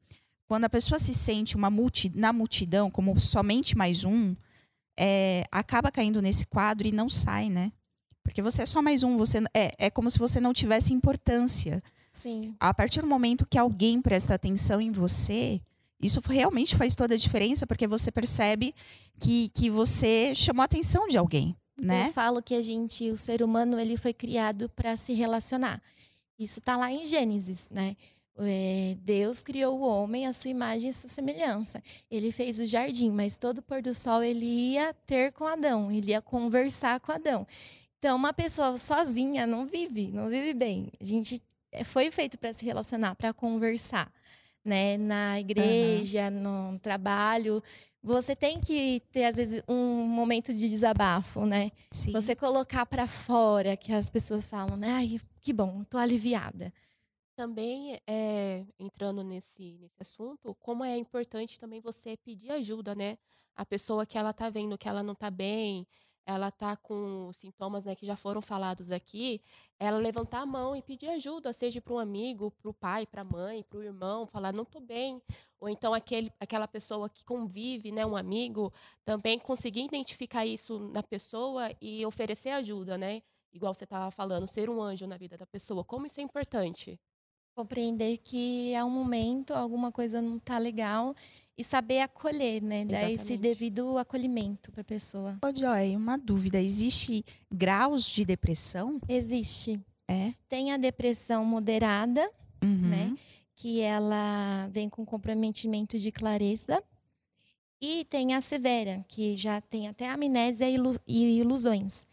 [0.46, 4.36] quando a pessoa se sente uma multi, na multidão, como somente mais um,
[4.98, 7.72] é, acaba caindo nesse quadro e não sai, né?
[8.22, 11.82] Porque você é só mais um, você é, é como se você não tivesse importância.
[12.12, 12.54] Sim.
[12.58, 15.60] A partir do momento que alguém presta atenção em você,
[16.00, 18.74] isso realmente faz toda a diferença, porque você percebe
[19.18, 22.08] que, que você chamou a atenção de alguém, né?
[22.08, 25.82] Eu falo que a gente, o ser humano, ele foi criado para se relacionar.
[26.38, 27.96] Isso está lá em Gênesis, né?
[28.38, 31.82] É, Deus criou o homem à sua imagem e sua semelhança.
[32.10, 36.10] Ele fez o jardim, mas todo pôr do sol ele ia ter com Adão, ele
[36.10, 37.46] ia conversar com Adão.
[37.98, 40.92] Então, uma pessoa sozinha não vive, não vive bem.
[41.00, 44.12] A gente é, foi feito para se relacionar, para conversar,
[44.62, 44.98] né?
[44.98, 47.62] Na igreja, no trabalho,
[48.06, 51.72] você tem que ter às vezes um momento de desabafo, né?
[51.90, 52.12] Sim.
[52.12, 54.92] Você colocar para fora que as pessoas falam, né?
[54.92, 56.72] Ai, que bom, tô aliviada.
[57.34, 63.18] Também, é, entrando nesse, nesse assunto, como é importante também você pedir ajuda, né?
[63.56, 65.84] A pessoa que ela tá vendo que ela não tá bem,
[66.26, 69.40] ela tá com sintomas, né, que já foram falados aqui,
[69.78, 73.22] ela levantar a mão e pedir ajuda, seja para um amigo, para o pai, para
[73.22, 75.22] a mãe, para o irmão, falar não tô bem,
[75.60, 78.72] ou então aquele, aquela pessoa que convive, né, um amigo,
[79.04, 83.22] também conseguir identificar isso na pessoa e oferecer ajuda, né?
[83.52, 87.00] Igual você estava falando, ser um anjo na vida da pessoa, como isso é importante.
[87.54, 91.14] Compreender que é um momento, alguma coisa não tá legal
[91.58, 92.84] e saber acolher, né?
[92.84, 95.38] Dar esse devido acolhimento para pessoa.
[95.42, 96.60] Ô, Joy, uma dúvida.
[96.60, 99.00] Existe graus de depressão?
[99.08, 99.80] Existe.
[100.08, 100.32] É.
[100.48, 102.28] Tem a depressão moderada,
[102.62, 102.88] Uhum.
[102.88, 103.16] né?
[103.58, 106.82] que ela vem com comprometimento de clareza.
[107.80, 110.66] E tem a severa, que já tem até amnésia
[111.06, 112.06] e ilusões.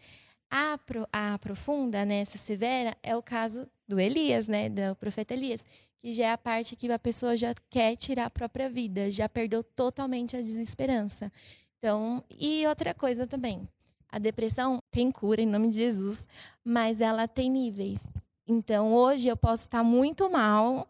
[0.50, 5.34] A, pro, a profunda, né, essa severa, é o caso do Elias, né, do profeta
[5.34, 5.66] Elias,
[6.04, 9.30] que já é a parte que a pessoa já quer tirar a própria vida, já
[9.30, 11.32] perdeu totalmente a desesperança.
[11.78, 13.66] Então, e outra coisa também,
[14.10, 16.28] a depressão tem cura em nome de Jesus,
[16.62, 18.06] mas ela tem níveis.
[18.46, 20.86] Então, hoje eu posso estar muito mal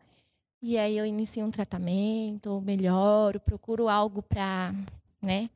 [0.60, 4.74] e aí eu inicio um tratamento, melhoro, procuro algo para,
[5.22, 5.48] né,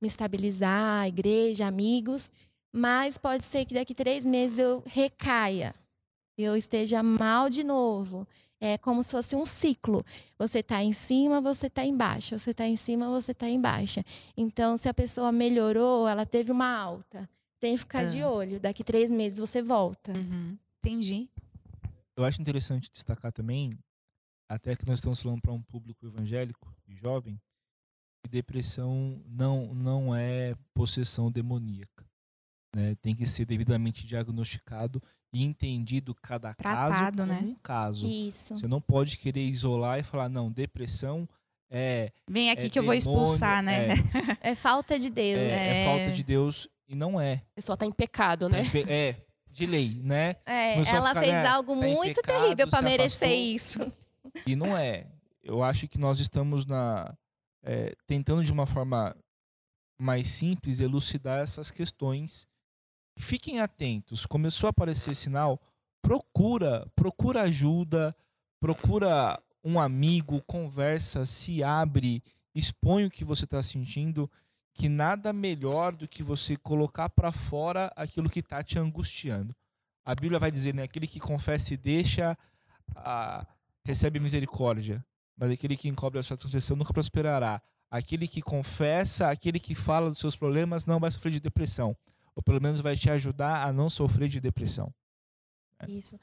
[0.00, 2.30] me estabilizar, igreja, amigos,
[2.72, 5.74] mas pode ser que daqui três meses eu recaia,
[6.38, 8.26] eu esteja mal de novo.
[8.64, 10.06] É como se fosse um ciclo.
[10.38, 12.38] Você está em cima, você está embaixo.
[12.38, 14.04] Você está em cima, você está embaixo.
[14.36, 17.28] Então, se a pessoa melhorou, ela teve uma alta.
[17.58, 18.60] Tem que ficar de olho.
[18.60, 20.12] Daqui três meses você volta.
[20.16, 20.56] Uhum.
[20.78, 21.28] Entendi.
[22.16, 23.76] Eu acho interessante destacar também,
[24.48, 27.40] até que nós estamos falando para um público evangélico e jovem,
[28.22, 32.06] que depressão não, não é possessão demoníaca.
[32.76, 32.94] Né?
[33.02, 37.40] Tem que ser devidamente diagnosticado e entendido cada Tratado, caso como né?
[37.42, 38.06] um caso.
[38.06, 38.56] Isso.
[38.56, 41.28] Você não pode querer isolar e falar, não, depressão
[41.70, 42.12] é.
[42.28, 43.88] Vem aqui é que eu vou demônio, expulsar, né?
[44.42, 45.38] É, É falta de Deus.
[45.40, 45.84] é, é É.
[45.86, 47.34] falta de Deus e não é.
[47.34, 48.60] A pessoa tá em pecado, né?
[48.86, 49.16] É,
[49.50, 50.36] de lei, né?
[50.44, 53.86] É, Começou ela ficar, fez né, algo tá muito pecado, terrível para merecer afastou.
[53.86, 53.92] isso.
[54.46, 55.06] E não é.
[55.42, 57.12] Eu acho que nós estamos na
[57.64, 59.14] é, tentando de uma forma
[60.00, 62.46] mais simples elucidar essas questões.
[63.16, 64.26] Fiquem atentos.
[64.26, 65.60] Começou a aparecer sinal,
[66.00, 68.16] procura, procura ajuda,
[68.60, 72.22] procura um amigo, conversa, se abre,
[72.54, 74.30] expõe o que você está sentindo,
[74.74, 79.54] que nada melhor do que você colocar para fora aquilo que está te angustiando.
[80.04, 82.36] A Bíblia vai dizer, né, aquele que confessa e deixa
[83.84, 85.04] recebe misericórdia,
[85.36, 87.60] mas aquele que encobre a sua transgressão nunca prosperará.
[87.90, 91.96] Aquele que confessa, aquele que fala dos seus problemas não vai sofrer de depressão,
[92.34, 94.92] ou pelo menos vai te ajudar a não sofrer de depressão.
[95.88, 96.18] Isso.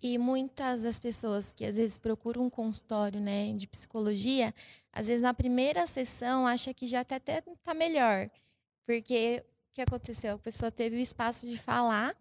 [0.00, 4.52] E muitas das pessoas que às vezes procuram um consultório, né, de psicologia,
[4.92, 8.28] às vezes na primeira sessão acha que já até até tá melhor.
[8.84, 10.34] Porque o que aconteceu?
[10.34, 12.16] A pessoa teve o espaço de falar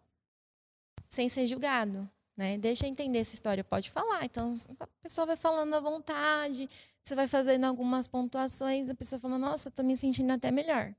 [1.09, 2.57] sem ser julgado, né?
[2.57, 4.23] Deixa eu entender essa história, pode falar.
[4.25, 6.69] Então a pessoa vai falando à vontade,
[7.03, 10.93] você vai fazendo algumas pontuações, a pessoa fala: "Nossa, tô me sentindo até melhor".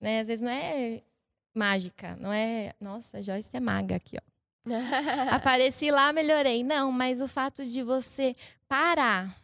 [0.00, 0.20] Né?
[0.20, 1.02] Às vezes não é
[1.56, 4.36] mágica, não é, nossa, a Joyce é maga aqui, ó.
[5.30, 6.62] Apareci lá, melhorei.
[6.64, 8.34] Não, mas o fato de você
[8.68, 9.40] parar,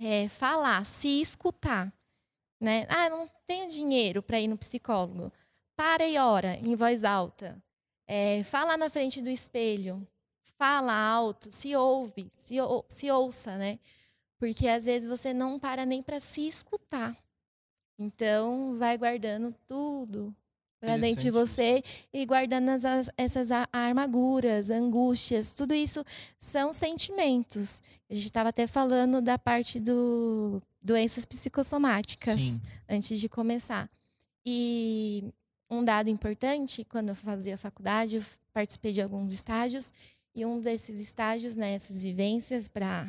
[0.00, 1.92] é, falar, se escutar,
[2.60, 2.86] né?
[2.88, 5.32] Ah, não tenho dinheiro para ir no psicólogo.
[5.76, 7.62] Para e ora em voz alta.
[8.06, 10.06] É, fala na frente do espelho.
[10.56, 13.78] Fala alto, se ouve, se, ou- se ouça, né?
[14.38, 17.16] Porque às vezes você não para nem para se escutar.
[17.98, 20.34] Então, vai guardando tudo
[20.82, 21.80] para dentro de você
[22.12, 26.04] e guardando as- as- essas armaduras, angústias, tudo isso
[26.40, 27.80] são sentimentos.
[28.10, 32.60] A gente estava até falando da parte do doenças psicossomáticas Sim.
[32.88, 33.88] antes de começar.
[34.44, 35.22] E
[35.70, 39.88] um dado importante, quando eu fazia faculdade, eu participei de alguns estágios
[40.34, 43.08] e um desses estágios, né, essas vivências para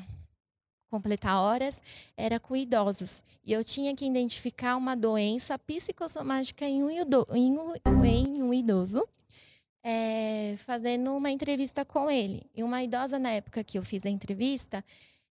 [0.98, 1.82] completar horas,
[2.16, 3.24] era com idosos.
[3.44, 9.04] E eu tinha que identificar uma doença psicossomática em um, em um- em um idoso,
[9.84, 12.44] é, fazendo uma entrevista com ele.
[12.56, 14.86] E uma idosa, na época que eu fiz a entrevista,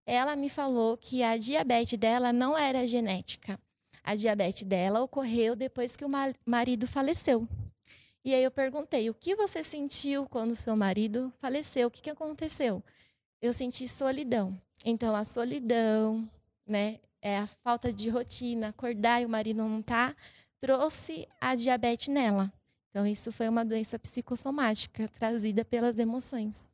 [0.05, 3.57] ela me falou que a diabetes dela não era genética.
[4.03, 7.47] A diabetes dela ocorreu depois que o ma- marido faleceu.
[8.25, 11.87] E aí eu perguntei: o que você sentiu quando seu marido faleceu?
[11.87, 12.83] O que, que aconteceu?
[13.43, 14.57] Eu senti solidão.
[14.85, 16.31] Então, a solidão,
[16.65, 20.15] né, é a falta de rotina, acordar e o marido não tá,
[20.61, 22.53] trouxe a diabetes nela.
[22.89, 26.71] Então, isso foi uma doença psicossomática trazida pelas emoções.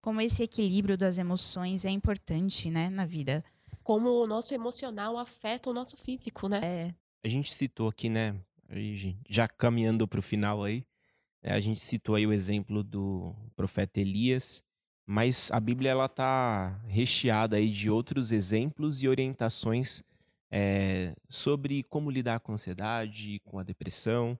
[0.00, 3.44] Como esse equilíbrio das emoções é importante, né, na vida.
[3.82, 6.60] Como o nosso emocional afeta o nosso físico, né?
[6.62, 6.94] É.
[7.22, 8.34] A gente citou aqui, né?
[9.28, 10.86] Já caminhando para o final aí,
[11.42, 14.62] né, a gente citou aí o exemplo do profeta Elias,
[15.12, 20.04] mas a Bíblia ela tá recheada aí de outros exemplos e orientações
[20.48, 24.38] é, sobre como lidar com a ansiedade, com a depressão,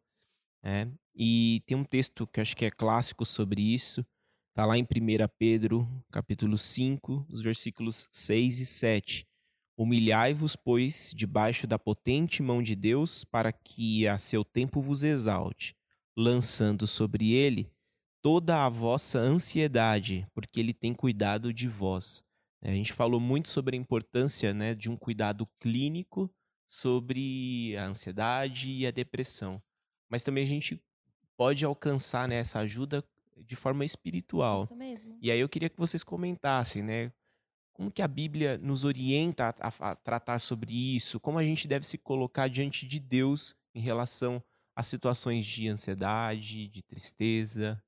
[0.62, 0.88] né?
[1.12, 4.06] E tem um texto que acho que é clássico sobre isso,
[4.54, 4.86] tá lá em 1
[5.36, 9.26] Pedro, capítulo 5, os versículos 6 e 7.
[9.76, 15.74] Humilhai-vos, pois, debaixo da potente mão de Deus, para que a seu tempo vos exalte,
[16.16, 17.68] lançando sobre ele
[18.22, 22.22] toda a vossa ansiedade, porque ele tem cuidado de vós.
[22.62, 26.30] A gente falou muito sobre a importância né, de um cuidado clínico
[26.68, 29.62] sobre a ansiedade e a depressão.
[30.10, 30.80] Mas também a gente
[31.36, 33.02] pode alcançar né, essa ajuda
[33.38, 34.68] de forma espiritual.
[35.22, 37.10] E aí eu queria que vocês comentassem, né?
[37.72, 41.18] Como que a Bíblia nos orienta a, a, a tratar sobre isso?
[41.18, 44.42] Como a gente deve se colocar diante de Deus em relação
[44.76, 47.82] a situações de ansiedade, de tristeza?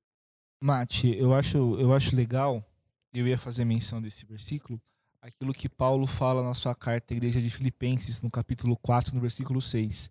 [0.65, 2.65] Mate, eu acho, eu acho legal,
[3.13, 4.81] eu ia fazer menção desse versículo,
[5.21, 9.19] aquilo que Paulo fala na sua carta à igreja de Filipenses, no capítulo 4, no
[9.19, 10.09] versículo 6.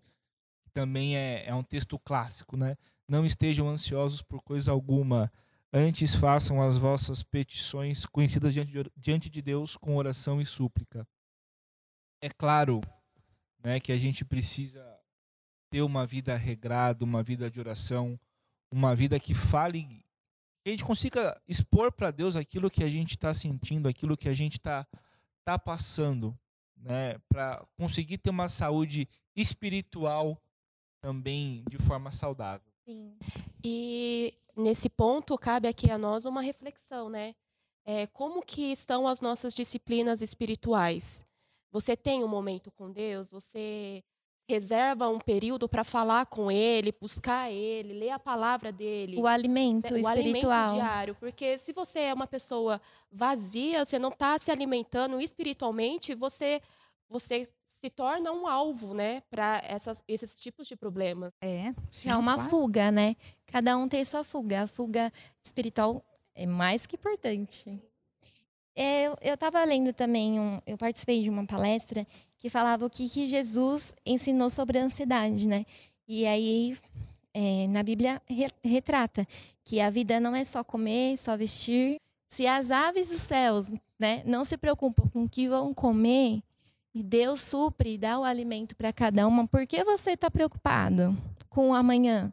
[0.71, 2.77] Também é, é um texto clássico, né?
[3.09, 5.31] Não estejam ansiosos por coisa alguma,
[5.73, 11.03] antes façam as vossas petições conhecidas diante de, diante de Deus com oração e súplica.
[12.21, 12.79] É claro
[13.63, 14.85] né, que a gente precisa
[15.71, 18.19] ter uma vida regrada, uma vida de oração,
[18.71, 20.02] uma vida que fale,
[20.63, 24.29] que a gente consiga expor para Deus aquilo que a gente está sentindo, aquilo que
[24.29, 24.87] a gente está
[25.43, 26.37] tá passando,
[26.77, 30.41] né, para conseguir ter uma saúde espiritual
[31.01, 32.71] também de forma saudável.
[32.85, 33.17] Sim.
[33.63, 37.35] E nesse ponto cabe aqui a nós uma reflexão, né?
[37.85, 41.25] É, como que estão as nossas disciplinas espirituais?
[41.71, 43.29] Você tem um momento com Deus?
[43.29, 44.01] Você
[44.47, 49.17] reserva um período para falar com Ele, buscar Ele, ler a palavra dele?
[49.19, 50.51] O alimento né, o espiritual.
[50.51, 56.13] alimento diário, porque se você é uma pessoa vazia, você não está se alimentando espiritualmente,
[56.13, 56.61] você
[57.09, 59.61] você se torna um alvo, né, para
[60.07, 61.31] esses tipos de problemas.
[61.41, 62.49] É, sim, É uma claro.
[62.49, 63.15] fuga, né?
[63.47, 64.63] Cada um tem sua fuga.
[64.63, 65.11] A fuga
[65.43, 66.03] espiritual
[66.33, 67.79] é mais que importante.
[68.75, 72.05] É, Eu, eu tava lendo também, um, eu participei de uma palestra
[72.39, 75.65] que falava o que, que Jesus ensinou sobre a ansiedade, né?
[76.07, 76.77] E aí,
[77.33, 79.25] é, na Bíblia, re- retrata
[79.63, 81.95] que a vida não é só comer, só vestir.
[82.29, 86.41] Se as aves dos céus né, não se preocupam com o que vão comer,
[86.95, 91.15] e Deus supre e dá o alimento para cada uma, por que você está preocupado
[91.49, 92.31] com o amanhã?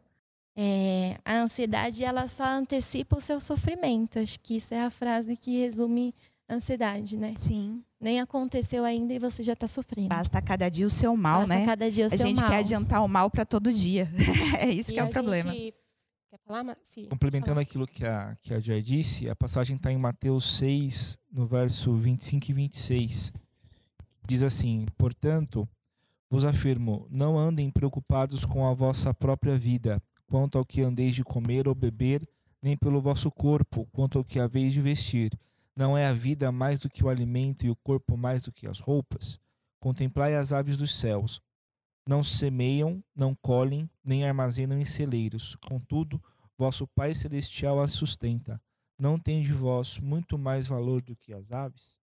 [0.55, 4.19] É, a ansiedade ela só antecipa o seu sofrimento.
[4.19, 6.13] Acho que isso é a frase que resume
[6.55, 7.33] ansiedade, né?
[7.35, 7.83] Sim.
[7.99, 10.09] Nem aconteceu ainda e você já está sofrendo.
[10.09, 11.65] Basta cada dia o seu mal, Basta né?
[11.65, 12.49] cada dia o A seu gente mal.
[12.49, 14.09] quer adiantar o mal para todo dia.
[14.59, 15.51] é isso E que é a o problema.
[15.53, 15.73] gente-
[16.29, 17.07] Quer falar, Fih?
[17.07, 17.61] Complementando Fala.
[17.61, 21.93] aquilo que a, que a Joy disse, a passagem está em Mateus 6, no verso
[21.93, 23.33] 25 e 26.
[24.25, 25.67] Diz assim: Portanto,
[26.29, 31.23] vos afirmo, não andem preocupados com a vossa própria vida, quanto ao que andeis de
[31.23, 32.25] comer ou beber,
[32.61, 35.37] nem pelo vosso corpo, quanto ao que haveis de vestir.
[35.81, 38.67] Não é a vida mais do que o alimento e o corpo mais do que
[38.67, 39.39] as roupas?
[39.79, 41.41] Contemplai as aves dos céus.
[42.07, 45.55] Não semeiam, não colhem, nem armazenam em celeiros.
[45.55, 46.23] Contudo,
[46.55, 48.61] vosso Pai Celestial as sustenta.
[48.95, 51.97] Não tem de vós muito mais valor do que as aves?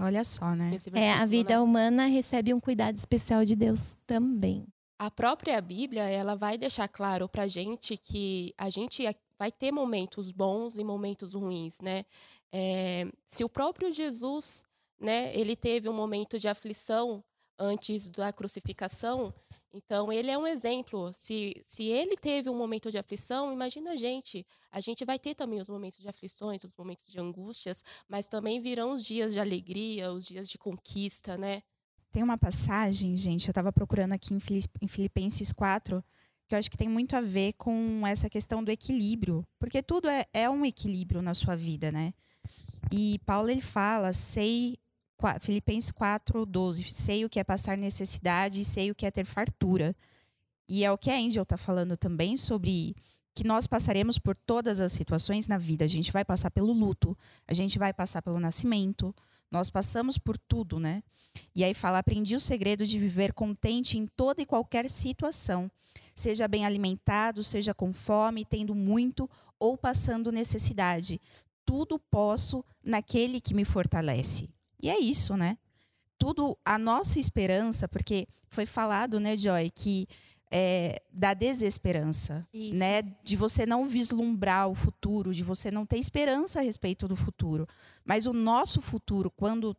[0.00, 0.72] Olha só, né?
[0.94, 1.60] É, a vida né?
[1.60, 4.66] humana recebe um cuidado especial de Deus também.
[4.98, 9.06] A própria Bíblia, ela vai deixar claro pra gente que a gente
[9.38, 12.04] vai ter momentos bons e momentos ruins, né?
[12.52, 14.64] É, se o próprio Jesus,
[15.00, 17.24] né, ele teve um momento de aflição
[17.58, 19.32] antes da crucificação,
[19.72, 21.12] então ele é um exemplo.
[21.14, 24.46] Se, se ele teve um momento de aflição, imagina a gente.
[24.70, 28.60] A gente vai ter também os momentos de aflições, os momentos de angústias, mas também
[28.60, 31.62] virão os dias de alegria, os dias de conquista, né?
[32.10, 36.04] Tem uma passagem, gente, eu estava procurando aqui em Fili- em Filipenses 4,
[36.48, 39.46] que eu acho que tem muito a ver com essa questão do equilíbrio.
[39.58, 42.12] Porque tudo é, é um equilíbrio na sua vida, né?
[42.90, 44.78] E Paulo, ele fala, sei...
[45.40, 46.90] Filipenses 4, 12.
[46.90, 49.94] Sei o que é passar necessidade sei o que é ter fartura.
[50.68, 52.96] E é o que a Angel está falando também sobre
[53.34, 55.84] que nós passaremos por todas as situações na vida.
[55.84, 59.14] A gente vai passar pelo luto, a gente vai passar pelo nascimento,
[59.50, 61.02] nós passamos por tudo, né?
[61.54, 65.70] E aí fala: aprendi o segredo de viver contente em toda e qualquer situação,
[66.14, 71.20] seja bem alimentado, seja com fome, tendo muito ou passando necessidade.
[71.64, 74.50] Tudo posso naquele que me fortalece.
[74.80, 75.56] E é isso, né?
[76.18, 80.06] Tudo, a nossa esperança, porque foi falado, né, Joy, que
[80.54, 82.76] é, da desesperança, Isso.
[82.76, 83.00] né?
[83.24, 87.66] De você não vislumbrar o futuro, de você não ter esperança a respeito do futuro.
[88.04, 89.74] Mas o nosso futuro, quando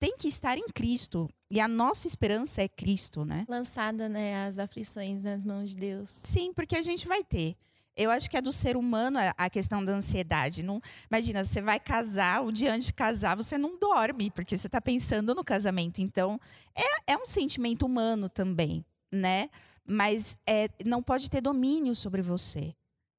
[0.00, 3.44] tem que estar em Cristo, e a nossa esperança é Cristo, né?
[3.48, 6.08] Lançada, né, as aflições nas mãos de Deus.
[6.08, 7.56] Sim, porque a gente vai ter.
[7.96, 10.62] Eu acho que é do ser humano a- questão da ansiedade.
[10.64, 10.80] Não,
[11.10, 14.80] imagina, você vai casar, o dia antes de casar, você não dorme, porque você está
[14.80, 16.00] pensando no casamento.
[16.00, 16.38] Então,
[16.76, 19.50] é, é um sentimento humano também, né?
[19.84, 22.72] Mas é, não pode ter domínio sobre você.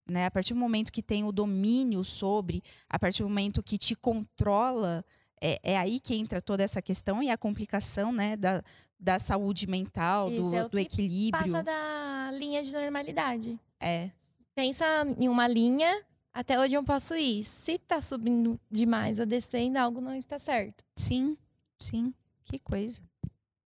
[0.08, 0.26] Né?
[0.28, 3.96] A partir do momento que tem o domínio sobre, a partir do momento que te
[3.96, 5.04] controla,
[5.42, 8.64] é, é aí que entra toda essa questão e a complicação, né, da,
[9.00, 11.52] da saúde mental, Isso do, é o do que equilíbrio.
[11.52, 13.60] Passa da linha de normalidade.
[13.80, 14.12] É,
[14.60, 14.86] Pensa
[15.18, 17.46] em uma linha até onde eu posso ir.
[17.46, 20.84] Se tá subindo demais ou descendo, algo não está certo.
[20.98, 21.38] sim,
[21.80, 22.14] sim.
[22.44, 23.02] Que coisa.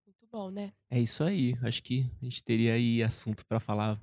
[0.05, 0.71] Muito bom, né?
[0.91, 1.57] É isso aí.
[1.63, 3.99] Acho que a gente teria aí assunto para falar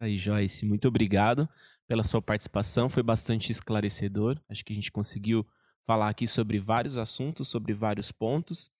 [0.00, 1.46] Aí, Joyce, muito obrigado
[1.86, 2.88] pela sua participação.
[2.88, 4.40] Foi bastante esclarecedor.
[4.48, 5.46] Acho que a gente conseguiu
[5.86, 8.70] falar aqui sobre vários assuntos, sobre vários pontos.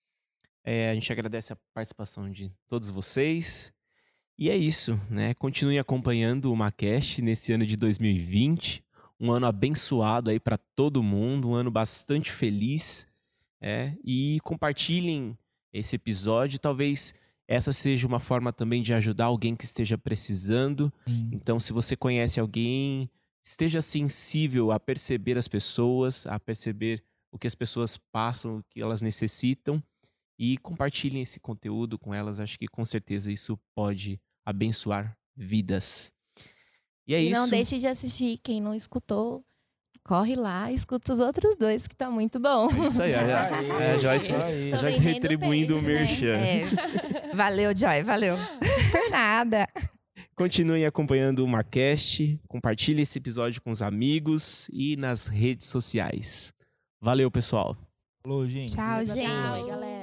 [0.63, 3.71] É, a gente agradece a participação de todos vocês.
[4.41, 5.35] E é isso, né?
[5.35, 8.83] Continue acompanhando o Macast nesse ano de 2020.
[9.19, 13.07] Um ano abençoado aí para todo mundo, um ano bastante feliz.
[13.61, 15.37] É, e compartilhem
[15.71, 16.57] esse episódio.
[16.57, 17.13] Talvez
[17.47, 20.91] essa seja uma forma também de ajudar alguém que esteja precisando.
[21.31, 23.11] Então, se você conhece alguém,
[23.43, 28.81] esteja sensível a perceber as pessoas, a perceber o que as pessoas passam, o que
[28.81, 29.83] elas necessitam
[30.39, 32.39] e compartilhem esse conteúdo com elas.
[32.39, 36.11] Acho que com certeza isso pode abençoar vidas.
[37.07, 37.39] E é e isso.
[37.39, 38.37] não deixe de assistir.
[38.43, 39.43] Quem não escutou,
[40.03, 42.69] corre lá, escuta os outros dois, que tá muito bom.
[42.71, 43.13] É isso aí.
[43.15, 44.33] A, a, a Joyce,
[44.71, 46.63] Tô Joyce retribuindo o peixe, né?
[46.65, 46.77] merchan.
[47.31, 47.33] É.
[47.35, 48.35] Valeu, Joy, valeu.
[48.91, 49.67] Por nada.
[50.35, 56.53] Continuem acompanhando o Macast, compartilhe esse episódio com os amigos e nas redes sociais.
[56.99, 57.77] Valeu, pessoal.
[58.23, 58.73] Falou, gente.
[58.73, 59.27] Tchau, gente.
[59.27, 60.00] Tchau, galera.